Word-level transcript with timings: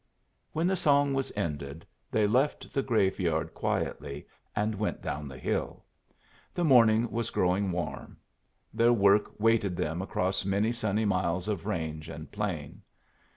When 0.51 0.65
the 0.65 0.75
song 0.75 1.13
was 1.13 1.31
ended, 1.35 1.85
they 2.09 2.25
left 2.25 2.73
the 2.73 2.81
graveyard 2.81 3.53
quietly 3.53 4.25
and 4.55 4.73
went 4.73 5.03
down 5.03 5.27
the 5.27 5.37
hill. 5.37 5.85
The 6.55 6.63
morning 6.63 7.11
was 7.11 7.29
growing 7.29 7.71
warm. 7.71 8.17
Their 8.73 8.93
work 8.93 9.39
waited 9.39 9.77
them 9.77 10.01
across 10.01 10.43
many 10.43 10.71
sunny 10.71 11.05
miles 11.05 11.47
of 11.47 11.67
range 11.67 12.09
and 12.09 12.31
plain. 12.31 12.81